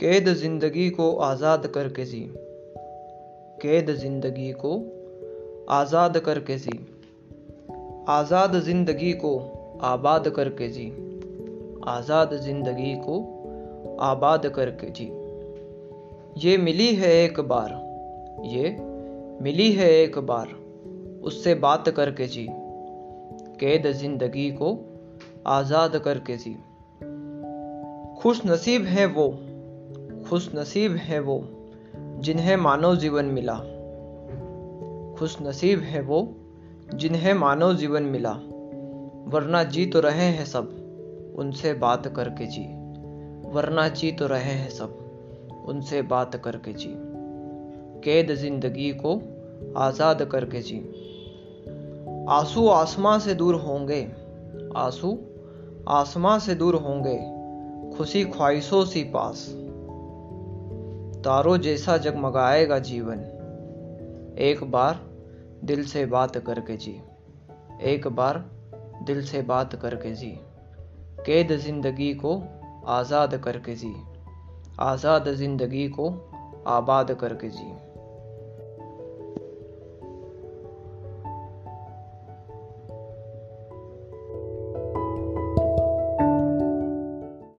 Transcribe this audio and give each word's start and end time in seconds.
कैद 0.00 0.28
ज़िंदगी 0.28 0.90
को 0.90 1.16
आज़ाद 1.16 1.66
करके 1.66 2.04
जी 2.04 2.20
कैद 3.62 3.90
ज़िंदगी 3.90 4.52
को 4.52 4.72
आज़ाद 5.70 6.18
करके 6.18 6.56
जी 6.58 6.78
आज़ाद 8.08 8.56
ज़िंदगी 8.60 9.12
को 9.12 9.32
आबाद 9.82 10.28
करके 10.28 10.68
जी 10.68 10.86
आज़ाद 11.88 12.34
ज़िंदगी 12.34 12.94
को 12.94 13.20
आबाद 14.00 14.46
करके 14.46 14.90
जी 14.90 15.10
ये 16.38 16.56
मिली 16.58 16.94
है 16.94 17.12
एक 17.24 17.40
बार, 17.40 17.70
ये 18.46 18.76
मिली 19.42 19.72
है 19.72 19.90
एक 19.90 20.18
बार, 20.18 20.48
उससे 21.22 21.54
बात 21.54 21.88
करके 21.88 22.26
जी 22.26 22.46
कैद 23.60 23.92
ज़िंदगी 23.92 24.50
को 24.50 24.76
आज़ाद 25.46 25.96
करके 25.96 26.36
जी 26.36 26.56
खुश 28.22 28.46
नसीब 28.46 28.84
है 28.84 29.06
वो 29.06 29.28
खुश 30.34 30.50
नसीब 30.54 30.92
हैं 30.92 31.20
वो, 31.20 31.48
जिन्हें 31.96 32.56
मानव 32.56 32.96
जीवन 32.96 33.24
मिला। 33.24 33.54
खुश 35.18 35.36
नसीब 35.42 35.78
है 35.78 36.02
वो, 36.02 36.34
जिन्हें 36.94 37.34
मानव 37.34 37.74
जीवन 37.74 38.02
मिला। 38.02 38.32
वरना 39.26 39.64
जी 39.64 39.86
तो 39.86 40.00
रहे 40.00 40.24
हैं 40.24 40.44
सब, 40.44 40.70
उनसे 41.38 41.74
बात 41.74 42.08
करके 42.08 42.46
जी। 42.46 42.62
वरना 43.50 43.88
जी 43.88 44.12
तो 44.12 44.26
रहे 44.26 44.52
हैं 44.52 44.70
सब, 44.70 44.98
उनसे 45.66 46.02
बात 46.02 46.36
करके 46.36 46.72
जी। 46.72 46.94
कैद 48.00 48.34
ज़िंदगी 48.34 48.90
को 48.90 49.22
आज़ाद 49.76 50.22
करके 50.22 50.60
जी। 50.60 50.78
आँसू 52.28 52.68
आसमां 52.68 53.18
से 53.20 53.34
दूर 53.34 53.54
होंगे, 53.54 54.12
आँसू 54.76 55.18
आसमां 55.88 56.38
से 56.38 56.54
दूर 56.54 56.74
होंगे, 56.74 57.18
खुशी 57.96 58.24
ख्वाहिशों 58.24 58.84
सी 58.84 59.04
पास। 59.04 59.63
तारों 61.24 61.56
जैसा 61.58 61.96
जगमगाएगा 61.96 62.78
जीवन। 62.78 63.20
एक 64.38 64.64
बार 64.64 65.00
दिल 65.64 65.84
से 65.84 66.06
बात 66.06 66.36
करके 66.36 66.76
जी। 66.76 67.00
एक 67.82 68.08
बार 68.08 68.38
दिल 69.02 69.22
से 69.24 69.42
बात 69.42 69.74
करके 69.74 70.12
जी। 70.12 70.30
कैद 71.26 71.56
ज़िंदगी 71.56 72.14
को 72.14 72.42
आज़ाद 72.86 73.36
करके 73.36 73.74
जी। 73.74 73.94
आज़ाद 74.80 75.28
ज़िंदगी 75.28 75.88
को 75.88 76.10
आबाद 76.66 77.12
करके 77.12 77.48
जी। 77.48 77.93